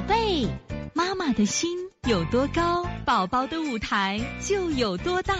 [0.00, 0.48] 宝贝，
[0.94, 1.76] 妈妈的心
[2.08, 5.34] 有多高，宝宝的舞台就有多大。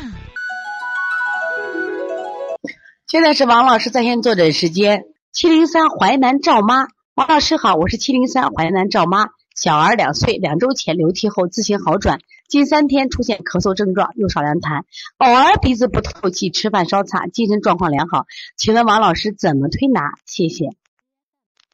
[3.07, 14.82] 现在是王老师在线坐诊时间，七零三淮南赵妈，王老师好，我是七零三淮南赵妈，小儿两岁，两周前流涕后自行好转，近三天出现咳嗽症状，又少量痰，
[15.16, 18.27] 偶尔鼻子不透气，吃饭稍差，精神状况良好，
[18.58, 20.02] 请问王老师怎么推拿？
[20.27, 20.66] 谢谢。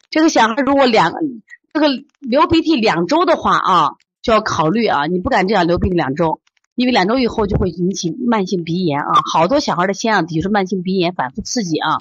[0.09, 1.12] 这个小孩如果两
[1.77, 1.89] 这个
[2.21, 3.91] 流鼻涕两周的话啊，
[4.23, 6.41] 就要考虑啊，你不敢这样流鼻涕两周，
[6.75, 9.21] 因为两周以后就会引起慢性鼻炎啊。
[9.30, 11.98] 好多小孩的腺样体是慢性鼻炎反复刺激啊。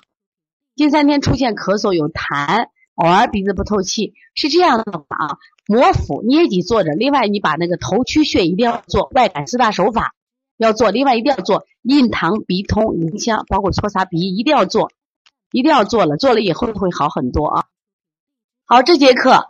[0.78, 10.16] 近三天出现咳嗽有痰，偶尔鼻子不透气，是这样的啊，摩腹捏脊坐着，另外你把那个头区穴一定要做外感四大手法
[10.55, 14.90] 要做，另外一定要做印堂鼻通迎香，包括搓擦鼻一定要做，
[15.52, 17.66] 一定要做了，做了以后会好很多啊。
[18.64, 19.50] 好，这节课。